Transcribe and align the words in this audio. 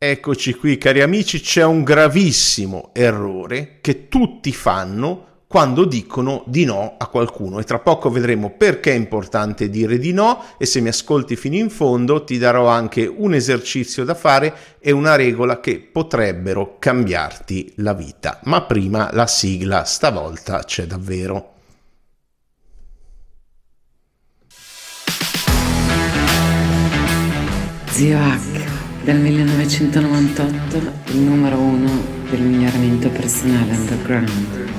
Eccoci 0.00 0.54
qui 0.54 0.78
cari 0.78 1.02
amici, 1.02 1.40
c'è 1.40 1.64
un 1.64 1.82
gravissimo 1.82 2.90
errore 2.92 3.78
che 3.80 4.06
tutti 4.06 4.52
fanno 4.52 5.42
quando 5.48 5.84
dicono 5.84 6.44
di 6.46 6.64
no 6.64 6.94
a 6.96 7.08
qualcuno 7.08 7.58
e 7.58 7.64
tra 7.64 7.80
poco 7.80 8.08
vedremo 8.08 8.54
perché 8.56 8.92
è 8.92 8.94
importante 8.94 9.68
dire 9.68 9.98
di 9.98 10.12
no 10.12 10.40
e 10.56 10.66
se 10.66 10.80
mi 10.80 10.86
ascolti 10.86 11.34
fino 11.34 11.56
in 11.56 11.68
fondo 11.68 12.22
ti 12.22 12.38
darò 12.38 12.68
anche 12.68 13.12
un 13.12 13.34
esercizio 13.34 14.04
da 14.04 14.14
fare 14.14 14.54
e 14.78 14.92
una 14.92 15.16
regola 15.16 15.58
che 15.58 15.80
potrebbero 15.80 16.76
cambiarti 16.78 17.72
la 17.78 17.92
vita. 17.92 18.38
Ma 18.44 18.62
prima 18.62 19.10
la 19.12 19.26
sigla 19.26 19.82
stavolta 19.82 20.62
c'è 20.62 20.86
davvero. 20.86 21.54
Zio 27.90 28.16
H, 28.16 28.57
dal 29.08 29.16
1998 29.16 31.12
il 31.12 31.16
numero 31.16 31.56
uno 31.56 31.88
del 32.28 32.42
miglioramento 32.42 33.08
personale 33.08 33.74
underground. 33.74 34.70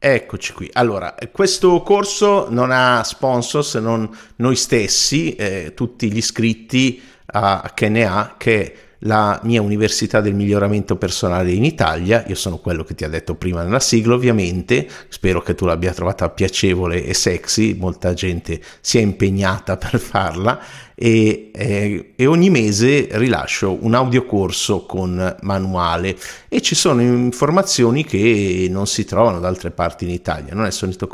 Eccoci 0.00 0.52
qui. 0.52 0.68
Allora, 0.72 1.14
questo 1.30 1.80
corso 1.82 2.48
non 2.50 2.72
ha 2.72 3.04
sponsor 3.04 3.64
se 3.64 3.78
non 3.78 4.10
noi 4.36 4.56
stessi, 4.56 5.36
eh, 5.36 5.74
tutti 5.76 6.10
gli 6.10 6.16
iscritti 6.16 7.00
KNA, 7.24 8.34
che 8.36 8.62
è 8.64 8.74
la 9.04 9.40
mia 9.44 9.62
università 9.62 10.20
del 10.20 10.34
miglioramento 10.34 10.96
personale 10.96 11.52
in 11.52 11.64
Italia. 11.64 12.24
Io 12.26 12.34
sono 12.34 12.58
quello 12.58 12.84
che 12.84 12.94
ti 12.94 13.04
ha 13.04 13.08
detto 13.08 13.34
prima 13.34 13.62
nella 13.62 13.80
sigla, 13.80 14.14
ovviamente. 14.14 14.88
Spero 15.08 15.40
che 15.40 15.54
tu 15.54 15.64
l'abbia 15.64 15.92
trovata 15.92 16.28
piacevole 16.30 17.04
e 17.04 17.14
sexy. 17.14 17.74
Molta 17.74 18.14
gente 18.14 18.60
si 18.80 18.98
è 18.98 19.00
impegnata 19.00 19.76
per 19.78 19.98
farla 19.98 20.60
e, 20.94 21.50
eh, 21.52 22.12
e, 22.14 22.26
ogni 22.26 22.50
mese 22.50 23.08
rilascio 23.12 23.76
un 23.80 23.94
audiocorso 23.94 24.86
con 24.86 25.36
manuale. 25.42 26.16
E 26.48 26.60
ci 26.60 26.74
sono 26.74 27.00
informazioni 27.00 28.04
che 28.04 28.68
non 28.70 28.86
si 28.86 29.04
trovano 29.04 29.40
da 29.40 29.48
altre 29.48 29.70
parti 29.70 30.04
in 30.04 30.10
Italia, 30.10 30.54
non 30.54 30.64
è 30.64 30.68
il 30.68 30.72
solito 30.72 31.08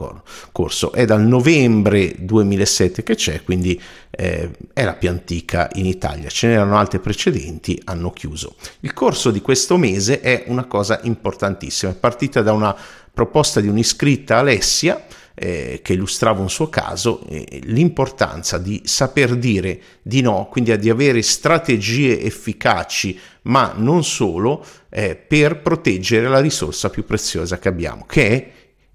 corso, 0.53 0.93
è 0.93 1.05
dal 1.05 1.23
novembre 1.23 2.15
2007 2.19 3.03
che 3.03 3.15
c'è, 3.15 3.43
quindi 3.43 3.81
eh, 4.11 4.51
è 4.73 4.85
la 4.85 4.95
più 4.95 5.09
antica 5.09 5.71
in 5.75 5.87
Italia, 5.87 6.29
ce 6.29 6.49
n'erano 6.49 6.77
altre 6.77 6.99
precedenti, 6.99 7.81
hanno 7.85 8.11
chiuso. 8.11 8.57
Il 8.81 8.93
corso 8.93 9.31
di 9.31 9.41
questo 9.41 9.77
mese 9.77 10.21
è 10.21 10.45
una 10.49 10.65
cosa 10.65 11.01
importantissima, 11.05 11.93
è 11.93 11.95
partita 11.95 12.43
da 12.43 12.53
una 12.53 12.77
proposta 13.13 13.61
di 13.61 13.69
un'iscritta 13.69 14.39
Alessia, 14.39 15.05
eh, 15.43 15.81
che 15.83 15.95
illustrava 15.95 16.43
un 16.43 16.51
suo 16.51 16.69
caso, 16.69 17.25
eh, 17.27 17.61
l'importanza 17.65 18.59
di 18.59 18.83
saper 18.85 19.37
dire 19.37 19.81
di 20.03 20.21
no, 20.21 20.49
quindi 20.51 20.77
di 20.79 20.91
avere 20.91 21.23
strategie 21.23 22.21
efficaci, 22.21 23.19
ma 23.43 23.73
non 23.75 24.05
solo, 24.05 24.63
eh, 24.91 25.17
per 25.17 25.63
proteggere 25.63 26.29
la 26.29 26.41
risorsa 26.41 26.91
più 26.91 27.07
preziosa 27.07 27.59
che 27.59 27.69
abbiamo, 27.69 28.05
che 28.07 28.29
è 28.29 28.51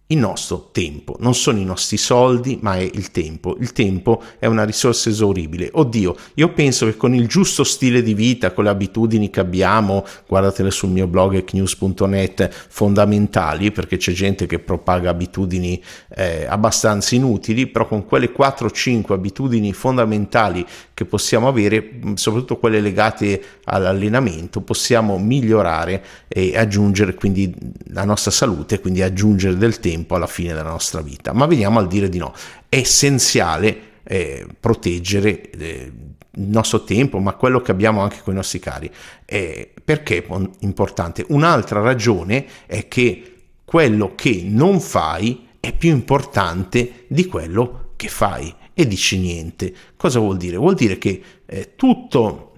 il 0.07 0.19
nostro 0.19 0.69
tempo, 0.71 1.15
non 1.19 1.33
sono 1.33 1.57
i 1.57 1.65
nostri 1.65 1.97
soldi, 1.97 2.59
ma 2.61 2.75
è 2.75 2.81
il 2.81 3.09
tempo. 3.09 3.57
Il 3.59 3.71
tempo 3.71 4.21
è 4.37 4.45
una 4.45 4.63
risorsa 4.63 5.09
esauribile. 5.09 5.71
Oddio, 5.73 6.15
io 6.35 6.49
penso 6.49 6.85
che 6.85 6.95
con 6.95 7.15
il 7.15 7.27
giusto 7.27 7.63
stile 7.63 8.03
di 8.03 8.13
vita, 8.13 8.51
con 8.51 8.65
le 8.65 8.69
abitudini 8.69 9.31
che 9.31 9.39
abbiamo, 9.39 10.05
guardatele 10.27 10.69
sul 10.69 10.89
mio 10.89 11.07
blog 11.07 11.33
ecnews.net, 11.33 12.49
fondamentali, 12.67 13.71
perché 13.71 13.97
c'è 13.97 14.11
gente 14.11 14.45
che 14.45 14.59
propaga 14.59 15.09
abitudini 15.09 15.81
eh, 16.15 16.45
abbastanza 16.47 17.15
inutili, 17.15 17.65
però 17.65 17.87
con 17.87 18.05
quelle 18.05 18.31
4-5 18.31 19.11
abitudini 19.11 19.73
fondamentali 19.73 20.63
che 20.93 21.05
possiamo 21.05 21.47
avere, 21.47 21.99
soprattutto 22.13 22.57
quelle 22.57 22.79
legate 22.79 23.41
all'allenamento, 23.63 24.61
possiamo 24.61 25.17
migliorare 25.17 26.03
e 26.27 26.55
aggiungere 26.55 27.15
quindi 27.15 27.51
la 27.87 28.05
nostra 28.05 28.29
salute, 28.29 28.79
quindi 28.79 29.01
aggiungere 29.01 29.57
del 29.57 29.79
tempo 29.79 29.93
tempo 29.95 30.15
alla 30.15 30.27
fine 30.27 30.53
della 30.53 30.69
nostra 30.69 31.01
vita. 31.01 31.33
Ma 31.33 31.45
veniamo 31.45 31.79
al 31.79 31.87
dire 31.87 32.09
di 32.09 32.17
no. 32.17 32.33
È 32.67 32.75
essenziale 32.75 33.93
eh, 34.03 34.45
proteggere 34.59 35.49
eh, 35.51 35.91
il 36.31 36.47
nostro 36.49 36.83
tempo, 36.83 37.19
ma 37.19 37.33
quello 37.33 37.61
che 37.61 37.71
abbiamo 37.71 38.01
anche 38.01 38.21
con 38.21 38.33
i 38.33 38.37
nostri 38.37 38.59
cari. 38.59 38.91
Eh, 39.25 39.73
perché 39.83 40.17
è 40.17 40.37
importante? 40.59 41.25
Un'altra 41.29 41.81
ragione 41.81 42.45
è 42.65 42.87
che 42.87 43.31
quello 43.63 44.13
che 44.15 44.43
non 44.45 44.79
fai 44.81 45.47
è 45.59 45.73
più 45.73 45.89
importante 45.89 47.05
di 47.07 47.25
quello 47.25 47.93
che 47.95 48.09
fai 48.09 48.53
e 48.73 48.85
dici 48.85 49.17
niente. 49.17 49.73
Cosa 49.95 50.19
vuol 50.19 50.37
dire? 50.37 50.57
Vuol 50.57 50.75
dire 50.75 50.97
che 50.97 51.21
eh, 51.45 51.75
tutto, 51.75 52.53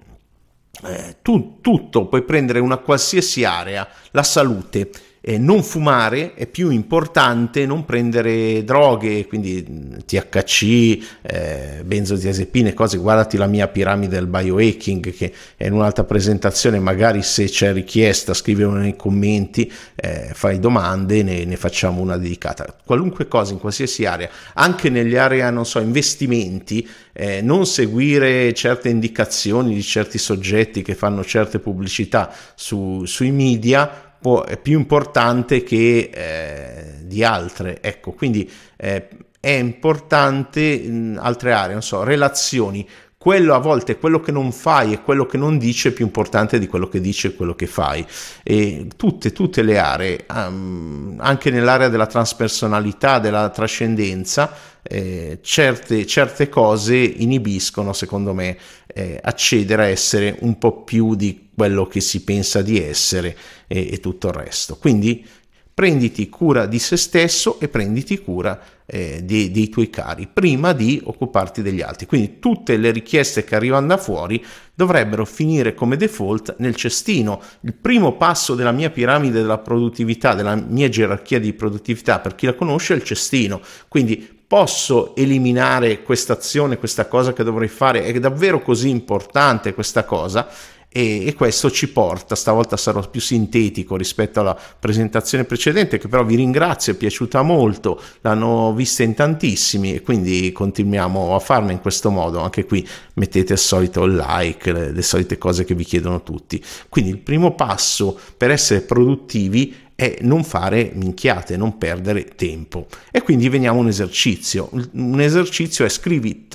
eh, 0.83 1.17
tu, 1.21 1.59
tutto, 1.61 2.07
puoi 2.07 2.23
prendere 2.23 2.59
una 2.59 2.77
qualsiasi 2.77 3.43
area, 3.43 3.87
la 4.11 4.23
salute, 4.23 4.89
eh, 5.27 5.37
non 5.37 5.61
fumare 5.61 6.35
è 6.35 6.47
più 6.47 6.69
importante, 6.69 7.65
non 7.65 7.83
prendere 7.83 8.63
droghe, 8.63 9.27
quindi 9.27 9.61
THC, 10.05 11.17
eh, 11.21 11.81
benzodiazepine, 11.83 12.73
cose, 12.73 12.97
guardati 12.97 13.35
la 13.35 13.47
mia 13.47 13.67
piramide 13.67 14.15
del 14.15 14.27
biohacking 14.27 15.13
che 15.13 15.33
è 15.57 15.65
in 15.65 15.73
un'altra 15.73 16.05
presentazione, 16.05 16.79
magari 16.79 17.23
se 17.23 17.43
c'è 17.43 17.73
richiesta 17.73 18.33
scrivilo 18.33 18.71
nei 18.71 18.95
commenti, 18.95 19.69
eh, 19.95 20.29
fai 20.31 20.59
domande, 20.59 21.23
ne, 21.23 21.43
ne 21.43 21.57
facciamo 21.57 21.99
una 21.99 22.15
dedicata. 22.15 22.73
Qualunque 22.85 23.27
cosa 23.27 23.51
in 23.51 23.59
qualsiasi 23.59 24.05
area, 24.05 24.29
anche 24.53 24.89
negli 24.89 25.17
aree, 25.17 25.51
non 25.51 25.65
so, 25.65 25.79
investimenti, 25.79 26.87
eh, 27.11 27.41
non 27.41 27.65
seguire 27.65 28.53
certe 28.53 28.87
indicazioni 28.87 29.73
di 29.73 29.83
certi 29.83 30.17
soggetti 30.17 30.81
che 30.83 30.95
fanno 30.95 31.25
certe 31.25 31.59
pubblicità 31.59 32.33
su, 32.55 33.03
sui 33.03 33.31
media, 33.31 34.06
è 34.45 34.57
più 34.57 34.77
importante 34.77 35.63
che 35.63 36.09
eh, 36.13 37.05
di 37.05 37.23
altre. 37.23 37.81
Ecco, 37.81 38.11
quindi 38.11 38.49
eh, 38.75 39.07
è 39.39 39.51
importante 39.51 40.61
in 40.61 41.17
altre 41.19 41.53
aree, 41.53 41.73
non 41.73 41.81
so, 41.81 42.03
relazioni. 42.03 42.87
Quello 43.17 43.55
a 43.55 43.57
volte, 43.57 43.97
quello 43.97 44.19
che 44.19 44.31
non 44.31 44.51
fai 44.51 44.93
e 44.93 45.01
quello 45.01 45.25
che 45.25 45.37
non 45.37 45.57
dici 45.57 45.87
è 45.87 45.91
più 45.91 46.05
importante 46.05 46.59
di 46.59 46.67
quello 46.67 46.87
che 46.87 47.01
dici 47.01 47.27
e 47.27 47.35
quello 47.35 47.55
che 47.55 47.65
fai. 47.67 48.05
E 48.43 48.87
tutte, 48.95 49.31
tutte 49.31 49.63
le 49.63 49.77
aree, 49.79 50.25
um, 50.33 51.15
anche 51.17 51.49
nell'area 51.49 51.89
della 51.89 52.05
transpersonalità, 52.05 53.19
della 53.19 53.49
trascendenza, 53.49 54.53
eh, 54.83 55.39
certe, 55.41 56.05
certe 56.05 56.47
cose 56.47 56.95
inibiscono, 56.95 57.91
secondo 57.91 58.33
me, 58.33 58.57
eh, 58.97 59.19
accedere 59.21 59.83
a 59.83 59.87
essere 59.87 60.37
un 60.39 60.57
po' 60.57 60.81
più 60.81 61.13
di 61.13 61.49
quello 61.53 61.85
che 61.85 62.01
si 62.01 62.23
pensa 62.23 62.63
di 62.63 62.81
essere 62.81 63.37
e, 63.67 63.89
e 63.91 63.99
tutto 63.99 64.29
il 64.29 64.33
resto. 64.33 64.75
Quindi 64.77 65.23
prenditi 65.71 66.27
cura 66.27 66.65
di 66.65 66.79
se 66.79 66.97
stesso 66.97 67.59
e 67.59 67.67
prenditi 67.67 68.17
cura 68.17 68.59
eh, 68.87 69.21
dei, 69.23 69.51
dei, 69.51 69.69
tuoi 69.69 69.91
cari 69.91 70.25
prima 70.25 70.73
di 70.73 70.99
occuparti 71.03 71.61
degli 71.61 71.81
altri. 71.81 72.07
Quindi 72.07 72.39
tutte 72.39 72.75
le 72.77 72.89
richieste 72.89 73.43
che 73.43 73.53
arrivano 73.55 73.85
da 73.85 73.97
fuori 73.97 74.43
dovrebbero 74.73 75.23
finire 75.25 75.75
come 75.75 75.95
default 75.95 76.55
nel 76.57 76.75
cestino. 76.75 77.39
Il 77.61 77.75
primo 77.75 78.17
passo 78.17 78.55
della 78.55 78.71
mia 78.71 78.89
piramide 78.89 79.39
della 79.39 79.59
produttività, 79.59 80.33
della 80.33 80.55
mia 80.55 80.89
gerarchia 80.89 81.39
di 81.39 81.53
produttività, 81.53 82.17
per 82.17 82.33
chi 82.33 82.47
la 82.47 82.55
conosce, 82.55 82.95
è 82.95 82.97
il 82.97 83.03
cestino. 83.03 83.61
Quindi 83.87 84.36
posso 84.47 85.13
eliminare 85.15 86.01
questa 86.01 86.33
azione, 86.33 86.77
questa 86.77 87.07
cosa 87.07 87.33
che 87.33 87.43
dovrei 87.43 87.67
fare, 87.67 88.03
è 88.03 88.19
davvero 88.19 88.61
così 88.61 88.89
importante 88.89 89.73
questa 89.73 90.05
cosa? 90.05 90.47
E, 90.89 91.27
e, 91.27 91.33
questo 91.33 91.69
ci 91.69 91.89
porta, 91.89 92.33
stavolta 92.33 92.77
sarò 92.77 93.07
più 93.09 93.19
sintetico 93.19 93.97
rispetto 93.97 94.39
alla 94.39 94.57
presentazione 94.79 95.43
precedente 95.43 95.97
che 95.97 96.07
però 96.07 96.23
vi 96.23 96.35
ringrazio, 96.35 96.93
è 96.93 96.95
piaciuta 96.95 97.41
molto, 97.41 98.01
l'hanno 98.21 98.73
vista 98.73 99.03
in 99.03 99.13
tantissimi 99.13 99.93
e 99.93 100.01
quindi 100.01 100.51
continuiamo 100.53 101.35
a 101.35 101.39
farla 101.39 101.73
in 101.73 101.81
questo 101.81 102.09
modo, 102.09 102.39
anche 102.39 102.65
qui 102.65 102.87
mettete 103.15 103.51
al 103.51 103.59
solito 103.59 104.05
il 104.05 104.15
like, 104.15 104.71
le, 104.71 104.91
le 104.91 105.01
solite 105.01 105.37
cose 105.37 105.65
che 105.65 105.75
vi 105.75 105.83
chiedono 105.83 106.23
tutti. 106.23 106.63
Quindi 106.87 107.11
il 107.11 107.19
primo 107.19 107.53
passo 107.53 108.17
per 108.37 108.49
essere 108.49 108.79
produttivi 108.79 109.75
è 109.97 110.19
non 110.21 110.43
fare 110.43 110.91
minchiate, 110.93 111.57
non 111.57 111.79
perdere 111.79 112.35
tempo. 112.35 112.85
E 113.11 113.23
quindi 113.23 113.49
veniamo 113.49 113.79
a 113.79 113.81
un 113.81 113.87
esercizio. 113.87 114.69
Un 114.91 115.19
esercizio 115.19 115.85
è 115.85 115.89
scrivi 115.89 116.47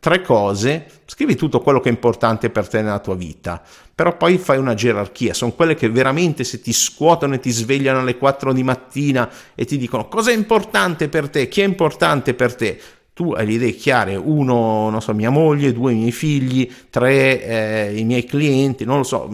tre 0.00 0.20
cose, 0.22 0.84
scrivi 1.06 1.36
tutto 1.36 1.60
quello 1.60 1.78
che 1.78 1.90
è 1.90 1.92
importante 1.92 2.50
per 2.50 2.66
te 2.66 2.82
nella 2.82 2.98
tua 2.98 3.14
vita, 3.14 3.62
però 3.94 4.16
poi 4.16 4.36
fai 4.38 4.58
una 4.58 4.74
gerarchia, 4.74 5.32
sono 5.32 5.52
quelle 5.52 5.76
che 5.76 5.88
veramente 5.88 6.42
se 6.42 6.60
ti 6.60 6.72
scuotono 6.72 7.34
e 7.34 7.38
ti 7.38 7.50
svegliano 7.50 8.00
alle 8.00 8.16
4 8.16 8.52
di 8.52 8.64
mattina 8.64 9.30
e 9.54 9.64
ti 9.64 9.76
dicono 9.76 10.08
cosa 10.08 10.32
è 10.32 10.34
importante 10.34 11.08
per 11.08 11.28
te, 11.28 11.46
chi 11.46 11.60
è 11.60 11.64
importante 11.64 12.34
per 12.34 12.56
te, 12.56 12.80
tu 13.12 13.32
hai 13.32 13.46
le 13.46 13.52
idee 13.54 13.72
chiare, 13.72 14.14
uno, 14.14 14.90
non 14.90 15.00
so, 15.02 15.12
mia 15.14 15.30
moglie, 15.30 15.72
due 15.72 15.92
i 15.92 15.96
miei 15.96 16.12
figli, 16.12 16.70
tre 16.90 17.42
eh, 17.42 17.98
i 17.98 18.04
miei 18.04 18.24
clienti, 18.24 18.84
non 18.84 18.98
lo 18.98 19.02
so, 19.02 19.28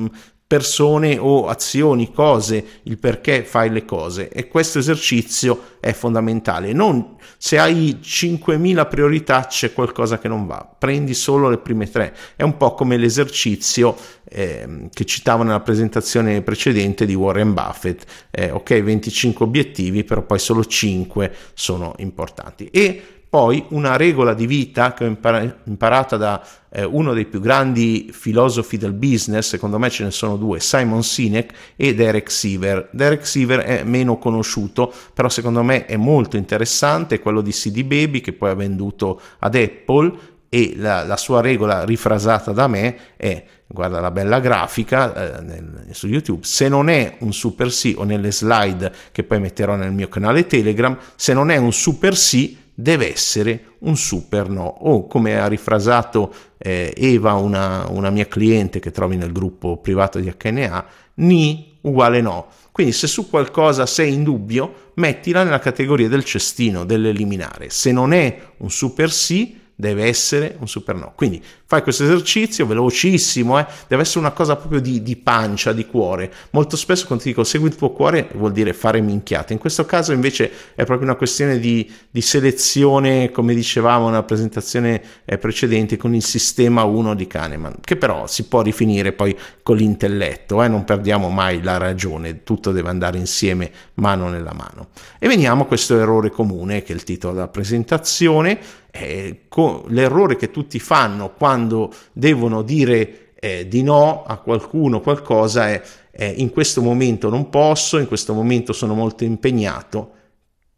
persone 0.46 1.17
o 1.19 1.49
azioni, 1.49 2.12
cose, 2.12 2.81
il 2.82 2.99
perché 2.99 3.44
fai 3.44 3.70
le 3.70 3.85
cose 3.85 4.29
e 4.29 4.46
questo 4.46 4.79
esercizio 4.79 5.76
è 5.81 5.93
fondamentale. 5.93 6.73
Non 6.73 7.17
se 7.38 7.58
hai 7.58 7.99
5000 8.00 8.87
priorità 8.87 9.46
c'è 9.46 9.73
qualcosa 9.73 10.19
che 10.19 10.29
non 10.29 10.46
va, 10.46 10.67
prendi 10.79 11.14
solo 11.14 11.49
le 11.49 11.58
prime 11.58 11.91
tre. 11.91 12.14
È 12.37 12.43
un 12.43 12.56
po' 12.56 12.75
come 12.75 12.96
l'esercizio 12.96 13.96
eh, 14.29 14.88
che 14.93 15.05
citavo 15.05 15.43
nella 15.43 15.61
presentazione 15.61 16.43
precedente 16.43 17.06
di 17.06 17.14
Warren 17.14 17.52
Buffett. 17.52 18.05
Eh, 18.31 18.50
ok, 18.50 18.82
25 18.82 19.44
obiettivi, 19.44 20.05
però 20.05 20.23
poi 20.23 20.38
solo 20.38 20.64
5 20.64 21.35
sono 21.55 21.94
importanti. 21.99 22.69
E 22.70 23.24
poi 23.35 23.65
una 23.71 23.97
regola 23.97 24.33
di 24.33 24.47
vita 24.47 24.93
che 24.93 25.05
ho 25.05 25.17
imparata 25.65 26.17
da 26.17 26.41
eh, 26.71 26.85
uno 26.85 27.13
dei 27.13 27.25
più 27.25 27.41
grandi 27.41 28.11
filosofi 28.13 28.77
del 28.77 28.93
business, 28.93 29.49
secondo 29.49 29.77
me 29.77 29.91
ce 29.91 30.05
ne 30.05 30.13
sono 30.13 30.37
due, 30.37 30.61
Simon 30.61 31.03
Sinek 31.03 31.53
e 31.75 31.97
Derek 31.97 32.31
Siever. 32.31 32.91
Derek 32.93 33.27
Siever 33.27 33.59
è 33.63 33.83
meno 33.83 34.19
conosciuto, 34.19 34.93
però 35.13 35.29
secondo 35.29 35.65
me 35.65 35.85
è 35.87 35.97
molto 35.97 36.37
interessante, 36.37 37.19
quello 37.19 37.41
di 37.41 37.51
CD 37.51 37.83
Baby 37.83 38.21
che 38.21 38.35
poi 38.35 38.51
ha 38.51 38.55
venduto 38.55 39.21
ad 39.41 39.57
Apple 39.57 40.17
e 40.49 40.75
la, 40.77 41.03
la 41.03 41.17
sua 41.17 41.41
regola 41.41 41.85
rifrasata 41.85 42.53
da 42.53 42.69
me 42.69 42.97
è 43.17 43.45
guarda 43.67 43.99
la 43.99 44.13
bella 44.13 44.39
grafica 44.39 45.39
eh, 45.39 45.43
nel, 45.43 45.89
su 45.91 46.07
YouTube, 46.07 46.45
se 46.45 46.69
non 46.69 46.89
è 46.89 47.17
un 47.19 47.33
super 47.33 47.73
sì 47.73 47.97
o 47.99 48.05
nelle 48.05 48.31
slide 48.31 48.93
che 49.11 49.25
poi 49.25 49.41
metterò 49.41 49.75
nel 49.75 49.91
mio 49.91 50.07
canale 50.07 50.47
Telegram, 50.47 50.97
se 51.17 51.33
non 51.33 51.51
è 51.51 51.57
un 51.57 51.73
super 51.73 52.17
sì 52.17 52.63
deve 52.75 53.12
essere 53.12 53.76
un 53.81 53.97
super 53.97 54.49
no. 54.49 54.65
O 54.65 55.06
come 55.06 55.38
ha 55.38 55.47
rifrasato 55.47 56.32
eh, 56.59 56.93
Eva 56.97 57.35
una, 57.35 57.87
una, 57.88 58.11
mia 58.11 58.26
cliente 58.26 58.81
che 58.81 58.91
trovi 58.91 59.17
nel 59.17 59.32
gruppo 59.32 59.76
privato 59.79 60.19
di 60.19 60.32
HNA 60.37 60.87
ni 61.15 61.79
uguale 61.82 62.21
no. 62.21 62.49
Quindi 62.73 62.93
se 62.93 63.06
su 63.06 63.31
qualcosa 63.31 63.87
sei 63.87 64.12
in 64.12 64.25
dubbio 64.25 64.93
mettila 64.94 65.44
nella 65.44 65.61
categoria 65.61 66.09
del 66.09 66.25
cestino 66.25 66.85
dell'eliminare. 66.85 67.71
Se 67.71 67.93
non 67.93 68.12
è 68.12 68.38
un 68.59 68.71
super 68.71 69.11
sì 69.11 69.62
deve 69.75 70.05
essere 70.05 70.56
un 70.61 70.69
super 70.69 70.94
no. 70.94 71.12
Quindi 71.15 71.43
fai 71.67 71.82
questo 71.82 72.05
esercizio 72.05 72.67
velocissimo, 72.67 73.59
eh? 73.59 73.67
deve 73.88 74.03
essere 74.03 74.21
una 74.21 74.31
cosa 74.31 74.56
proprio 74.56 74.81
di, 74.81 75.03
di, 75.03 75.17
pancia, 75.17 75.73
di 75.73 75.87
cuore. 75.87 76.32
Molto 76.50 76.76
spesso 76.76 77.06
quando 77.06 77.25
ti 77.25 77.31
dico 77.31 77.44
segui 77.44 77.69
il 77.69 77.76
tuo 77.76 77.91
cuore 77.91 78.29
vuol 78.35 78.53
dire 78.53 78.73
fare 78.73 79.00
minchiate. 79.00 79.53
In 79.53 79.59
questo 79.59 79.85
caso 79.85 80.12
invece 80.12 80.50
è 80.75 80.85
proprio 80.85 81.09
una 81.09 81.17
questione 81.17 81.59
di, 81.59 81.91
di 82.11 82.21
selezione, 82.21 83.31
come 83.31 83.55
dicevamo 83.55 84.06
nella 84.06 84.23
presentazione 84.23 85.03
eh, 85.25 85.38
precedente, 85.38 85.97
con 85.97 86.15
il 86.15 86.23
sistema 86.23 86.85
1 86.85 87.15
di 87.15 87.27
Kahneman, 87.27 87.77
che 87.81 87.97
però 87.97 88.27
si 88.27 88.44
può 88.44 88.62
rifinire 88.62 89.12
poi 89.12 89.37
con 89.62 89.77
l'intelletto, 89.77 90.62
eh? 90.62 90.69
non 90.69 90.85
perdiamo 90.85 91.29
mai 91.31 91.62
la 91.62 91.79
ragione, 91.79 92.44
tutto 92.44 92.70
deve 92.70 92.91
andare 92.91 93.19
insieme 93.19 93.70
mano 93.94 94.29
nella 94.29 94.53
mano. 94.53 94.88
E 95.19 95.27
veniamo 95.27 95.62
a 95.65 95.67
questo 95.67 95.99
errore 95.99 96.31
comune 96.31 96.82
che 96.82 96.93
è 96.93 96.94
il 96.94 97.03
titolo 97.03 97.32
della 97.32 97.49
presentazione 97.49 98.82
eh, 98.96 99.46
l'errore 99.88 100.37
che 100.37 100.52
tutti 100.52 100.79
fanno 100.79 101.32
quando 101.32 101.93
devono 102.12 102.62
dire 102.62 103.32
eh, 103.35 103.67
di 103.67 103.82
no 103.82 104.23
a 104.25 104.38
qualcuno, 104.38 105.00
qualcosa 105.00 105.69
è 105.69 105.82
eh, 106.12 106.29
in 106.29 106.50
questo 106.50 106.81
momento 106.81 107.29
non 107.29 107.50
posso, 107.50 107.99
in 107.99 108.06
questo 108.06 108.32
momento 108.35 108.73
sono 108.73 108.94
molto 108.94 109.25
impegnato. 109.25 110.12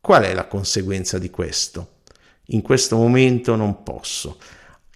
Qual 0.00 0.22
è 0.22 0.32
la 0.32 0.46
conseguenza 0.46 1.18
di 1.18 1.28
questo? 1.28 1.98
In 2.46 2.62
questo 2.62 2.96
momento 2.96 3.54
non 3.54 3.82
posso. 3.82 4.38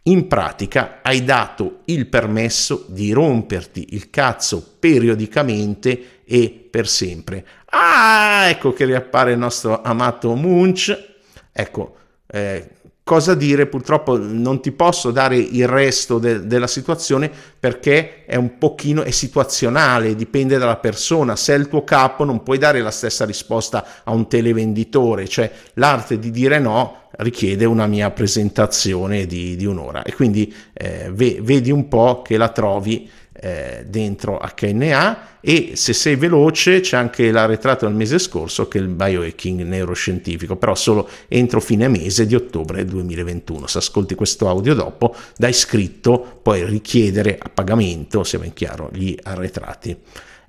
In 0.04 0.26
pratica 0.26 1.00
hai 1.02 1.22
dato 1.22 1.80
il 1.86 2.06
permesso 2.06 2.86
di 2.88 3.12
romperti 3.12 3.88
il 3.90 4.08
cazzo 4.08 4.76
periodicamente 4.78 6.22
e 6.24 6.68
per 6.70 6.88
sempre. 6.88 7.44
Ah, 7.66 8.48
ecco 8.48 8.72
che 8.72 8.86
riappare 8.86 9.32
il 9.32 9.38
nostro 9.38 9.82
amato 9.82 10.34
Munch. 10.34 11.08
Ecco, 11.52 11.96
eh, 12.26 12.76
cosa 13.10 13.34
dire, 13.34 13.66
purtroppo 13.66 14.16
non 14.16 14.62
ti 14.62 14.70
posso 14.70 15.10
dare 15.10 15.36
il 15.36 15.66
resto 15.66 16.20
de- 16.20 16.46
della 16.46 16.68
situazione 16.68 17.28
perché 17.58 18.24
è 18.24 18.36
un 18.36 18.56
pochino 18.56 19.02
è 19.02 19.10
situazionale, 19.10 20.14
dipende 20.14 20.58
dalla 20.58 20.76
persona. 20.76 21.34
Se 21.34 21.52
è 21.52 21.58
il 21.58 21.66
tuo 21.66 21.82
capo 21.82 22.22
non 22.22 22.44
puoi 22.44 22.58
dare 22.58 22.80
la 22.80 22.92
stessa 22.92 23.24
risposta 23.24 23.84
a 24.04 24.12
un 24.12 24.28
televenditore, 24.28 25.26
cioè 25.26 25.50
l'arte 25.74 26.20
di 26.20 26.30
dire 26.30 26.60
no 26.60 27.08
richiede 27.16 27.64
una 27.64 27.88
mia 27.88 28.12
presentazione 28.12 29.26
di, 29.26 29.56
di 29.56 29.66
un'ora 29.66 30.04
e 30.04 30.14
quindi 30.14 30.54
eh, 30.72 31.10
ve- 31.12 31.40
vedi 31.42 31.72
un 31.72 31.88
po' 31.88 32.22
che 32.22 32.36
la 32.36 32.50
trovi 32.50 33.10
eh, 33.42 33.84
dentro 33.86 34.38
HNA 34.38 35.38
e 35.40 35.72
se 35.74 35.94
sei 35.94 36.16
veloce 36.16 36.80
c'è 36.80 36.96
anche 36.96 37.30
l'arretrato 37.30 37.86
del 37.86 37.94
mese 37.94 38.18
scorso 38.18 38.68
che 38.68 38.78
è 38.78 38.82
il 38.82 38.88
biohacking 38.88 39.62
neuroscientifico 39.62 40.56
però 40.56 40.74
solo 40.74 41.08
entro 41.28 41.60
fine 41.60 41.88
mese 41.88 42.26
di 42.26 42.34
ottobre 42.34 42.84
2021 42.84 43.66
se 43.66 43.78
ascolti 43.78 44.14
questo 44.14 44.48
audio 44.48 44.74
dopo 44.74 45.14
da 45.36 45.48
iscritto 45.48 46.40
puoi 46.42 46.64
richiedere 46.66 47.38
a 47.40 47.48
pagamento 47.48 48.24
se 48.24 48.38
ben 48.38 48.52
chiaro 48.52 48.90
gli 48.92 49.16
arretrati. 49.22 49.96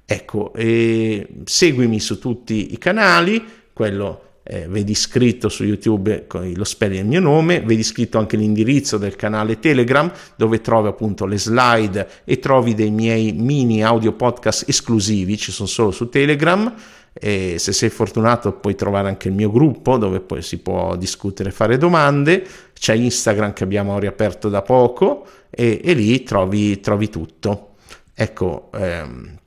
Ecco 0.06 0.52
seguimi 1.46 2.00
su 2.02 2.20
tutti 2.20 2.74
i 2.74 2.78
canali 2.78 3.44
quello 3.72 4.31
eh, 4.52 4.68
vedi 4.68 4.94
scritto 4.94 5.48
su 5.48 5.64
YouTube 5.64 6.28
lo 6.54 6.64
spelling 6.66 7.00
del 7.00 7.08
mio 7.08 7.22
nome, 7.22 7.62
vedi 7.62 7.84
scritto 7.84 8.18
anche 8.18 8.36
l'indirizzo 8.36 8.98
del 8.98 9.16
canale 9.16 9.60
Telegram 9.60 10.12
dove 10.36 10.60
trovi 10.60 10.90
appunto 10.90 11.26
le 11.26 11.40
slide 11.40 12.08
e 12.26 12.38
trovi 12.40 12.74
dei 12.74 12.92
miei 12.92 13.32
mini 13.32 13.82
audio 13.82 14.12
podcast 14.12 14.68
esclusivi, 14.68 15.38
ci 15.38 15.54
sono 15.54 15.70
solo 15.70 15.92
su 15.92 16.10
Telegram. 16.10 16.74
E 17.14 17.58
se 17.60 17.74
sei 17.74 17.90
fortunato 17.90 18.54
puoi 18.54 18.74
trovare 18.74 19.10
anche 19.10 19.28
il 19.28 19.34
mio 19.34 19.52
gruppo 19.52 19.98
dove 19.98 20.22
poi 20.22 20.42
si 20.42 20.60
può 20.60 20.96
discutere 20.96 21.50
e 21.50 21.52
fare 21.52 21.78
domande. 21.78 22.46
C'è 22.74 22.94
Instagram 22.94 23.54
che 23.54 23.64
abbiamo 23.64 24.00
riaperto 24.00 24.48
da 24.48 24.62
poco 24.62 25.26
e, 25.50 25.82
e 25.84 25.94
lì 25.94 26.24
trovi, 26.24 26.80
trovi 26.80 27.10
tutto. 27.10 27.76
Ecco, 28.14 28.70
ehm, 28.74 29.40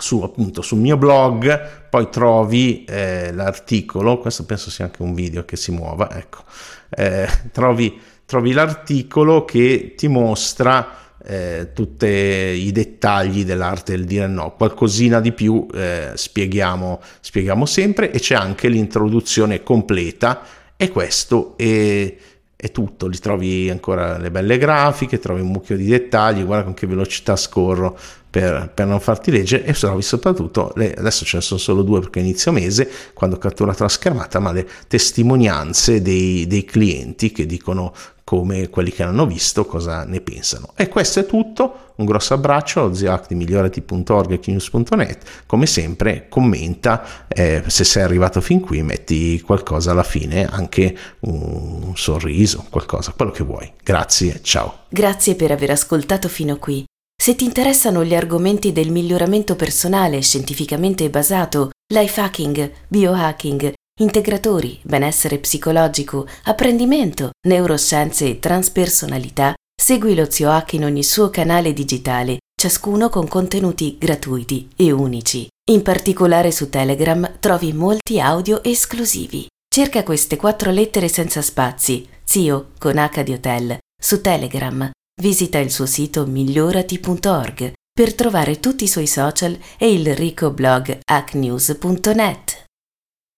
su, 0.00 0.20
appunto, 0.22 0.62
sul 0.62 0.78
mio 0.78 0.96
blog, 0.96 1.88
poi 1.88 2.08
trovi 2.10 2.84
eh, 2.84 3.32
l'articolo, 3.32 4.18
questo 4.18 4.44
penso 4.44 4.70
sia 4.70 4.84
anche 4.86 5.02
un 5.02 5.14
video 5.14 5.44
che 5.44 5.56
si 5.56 5.72
muova, 5.72 6.16
ecco, 6.16 6.44
eh, 6.90 7.28
trovi, 7.52 7.98
trovi, 8.24 8.52
l'articolo 8.52 9.44
che 9.44 9.94
ti 9.96 10.08
mostra 10.08 11.14
eh, 11.24 11.70
tutti 11.74 12.06
i 12.06 12.70
dettagli 12.72 13.44
dell'arte 13.44 13.92
del 13.96 14.04
dire 14.04 14.26
no, 14.26 14.54
qualcosina 14.56 15.20
di 15.20 15.32
più 15.32 15.66
eh, 15.74 16.12
spieghiamo, 16.14 17.00
spieghiamo 17.20 17.66
sempre 17.66 18.10
e 18.10 18.18
c'è 18.18 18.34
anche 18.34 18.68
l'introduzione 18.68 19.62
completa 19.62 20.42
e 20.76 20.90
questo 20.90 21.54
è 21.56 22.14
è 22.58 22.70
tutto, 22.70 23.06
li 23.06 23.18
trovi 23.18 23.68
ancora 23.68 24.16
le 24.16 24.30
belle 24.30 24.56
grafiche, 24.56 25.18
trovi 25.18 25.42
un 25.42 25.48
mucchio 25.48 25.76
di 25.76 25.84
dettagli, 25.84 26.42
guarda 26.42 26.64
con 26.64 26.74
che 26.74 26.86
velocità 26.86 27.36
scorro 27.36 27.98
per, 28.36 28.70
per 28.74 28.86
non 28.86 29.00
farti 29.00 29.30
leggere 29.30 29.64
e 29.64 29.72
trovi 29.72 30.02
soprattutto, 30.02 30.70
le, 30.74 30.92
adesso 30.92 31.24
ce 31.24 31.38
ne 31.38 31.42
sono 31.42 31.58
solo 31.58 31.80
due 31.80 32.00
perché 32.00 32.20
inizio 32.20 32.52
mese, 32.52 32.86
quando 33.14 33.36
ho 33.36 33.38
catturato 33.38 33.82
la 33.82 33.88
schermata, 33.88 34.40
ma 34.40 34.52
le 34.52 34.68
testimonianze 34.88 36.02
dei, 36.02 36.46
dei 36.46 36.66
clienti 36.66 37.32
che 37.32 37.46
dicono 37.46 37.94
come 38.24 38.68
quelli 38.68 38.90
che 38.92 39.04
hanno 39.04 39.24
visto 39.24 39.64
cosa 39.64 40.04
ne 40.04 40.20
pensano. 40.20 40.72
E 40.76 40.88
questo 40.88 41.20
è 41.20 41.24
tutto, 41.24 41.92
un 41.96 42.04
grosso 42.04 42.34
abbraccio 42.34 42.80
allo 42.80 42.92
zioac 42.92 43.28
di 43.28 43.36
migliorati.org 43.36 44.32
e 44.32 44.40
news.net, 44.44 45.18
come 45.46 45.64
sempre 45.64 46.26
commenta, 46.28 47.26
eh, 47.28 47.62
se 47.66 47.84
sei 47.84 48.02
arrivato 48.02 48.42
fin 48.42 48.60
qui 48.60 48.82
metti 48.82 49.40
qualcosa 49.40 49.92
alla 49.92 50.02
fine, 50.02 50.46
anche 50.46 50.94
un 51.20 51.92
sorriso, 51.94 52.66
qualcosa, 52.68 53.14
quello 53.16 53.30
che 53.30 53.44
vuoi. 53.44 53.72
Grazie, 53.82 54.40
ciao. 54.42 54.80
Grazie 54.90 55.36
per 55.36 55.52
aver 55.52 55.70
ascoltato 55.70 56.28
fino 56.28 56.58
qui. 56.58 56.85
Se 57.26 57.34
ti 57.34 57.42
interessano 57.42 58.04
gli 58.04 58.14
argomenti 58.14 58.70
del 58.70 58.92
miglioramento 58.92 59.56
personale 59.56 60.22
scientificamente 60.22 61.10
basato, 61.10 61.70
life 61.92 62.20
hacking, 62.20 62.70
biohacking, 62.86 63.72
integratori, 63.98 64.78
benessere 64.84 65.38
psicologico, 65.38 66.28
apprendimento, 66.44 67.30
neuroscienze 67.48 68.28
e 68.28 68.38
transpersonalità, 68.38 69.54
segui 69.76 70.14
lo 70.14 70.30
Zio 70.30 70.52
Hack 70.52 70.74
in 70.74 70.84
ogni 70.84 71.02
suo 71.02 71.28
canale 71.28 71.72
digitale, 71.72 72.36
ciascuno 72.54 73.08
con 73.08 73.26
contenuti 73.26 73.98
gratuiti 73.98 74.68
e 74.76 74.92
unici. 74.92 75.48
In 75.72 75.82
particolare 75.82 76.52
su 76.52 76.70
Telegram 76.70 77.38
trovi 77.40 77.72
molti 77.72 78.20
audio 78.20 78.62
esclusivi. 78.62 79.48
Cerca 79.68 80.04
queste 80.04 80.36
quattro 80.36 80.70
lettere 80.70 81.08
senza 81.08 81.42
spazi, 81.42 82.06
Zio 82.22 82.68
con 82.78 82.98
H 82.98 83.22
di 83.24 83.32
Hotel, 83.32 83.78
su 84.00 84.20
Telegram. 84.20 84.88
Visita 85.18 85.58
il 85.58 85.70
suo 85.70 85.86
sito 85.86 86.26
migliorati.org 86.26 87.72
per 87.90 88.14
trovare 88.14 88.60
tutti 88.60 88.84
i 88.84 88.88
suoi 88.88 89.06
social 89.06 89.58
e 89.78 89.90
il 89.90 90.14
ricco 90.14 90.50
blog 90.50 90.98
hacknews.net. 91.02 92.65